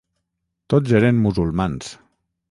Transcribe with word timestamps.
Tots 0.73 0.93
eren 0.99 1.19
musulmans. 1.25 1.91